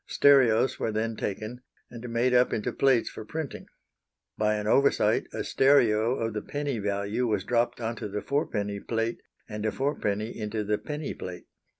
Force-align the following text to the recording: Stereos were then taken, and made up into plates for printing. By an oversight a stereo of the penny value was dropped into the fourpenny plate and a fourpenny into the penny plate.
Stereos 0.07 0.79
were 0.79 0.91
then 0.91 1.15
taken, 1.15 1.61
and 1.91 2.09
made 2.09 2.33
up 2.33 2.51
into 2.51 2.73
plates 2.73 3.07
for 3.07 3.23
printing. 3.23 3.67
By 4.35 4.55
an 4.55 4.65
oversight 4.65 5.27
a 5.31 5.43
stereo 5.43 6.15
of 6.15 6.33
the 6.33 6.41
penny 6.41 6.79
value 6.79 7.27
was 7.27 7.43
dropped 7.43 7.79
into 7.79 8.09
the 8.09 8.23
fourpenny 8.23 8.79
plate 8.79 9.21
and 9.47 9.63
a 9.63 9.71
fourpenny 9.71 10.35
into 10.35 10.63
the 10.63 10.79
penny 10.79 11.13
plate. 11.13 11.45